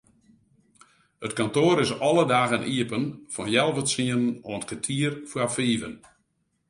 It 1.27 1.33
kantoar 1.39 1.77
is 1.85 1.93
alle 2.07 2.23
dagen 2.35 2.67
iepen 2.77 3.03
fan 3.33 3.47
healwei 3.51 3.83
tsienen 3.85 4.25
oant 4.49 4.67
kertier 4.69 5.13
foar 5.29 5.49
fiven. 5.55 5.95